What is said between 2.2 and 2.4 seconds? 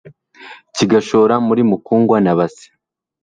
na